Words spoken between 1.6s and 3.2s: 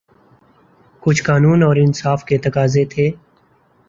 اور انصاف کے تقاضے تھے۔